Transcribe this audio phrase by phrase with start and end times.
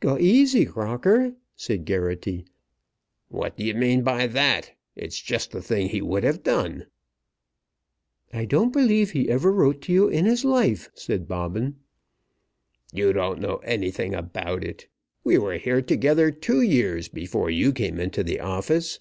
[0.00, 2.46] "Go aisy, Crocker," said Geraghty.
[3.28, 4.72] "What do you mean by that?
[4.96, 6.86] It's just the thing he would have done."
[8.32, 11.80] "I don't believe he ever wrote to you in his life," said Bobbin.
[12.94, 14.88] "You don't know anything about it.
[15.22, 19.00] We were here together two years before you came into the office.